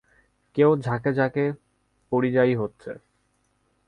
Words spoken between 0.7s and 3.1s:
ঝাঁকে ঝাঁকে পরিযায়ী হচ্ছে।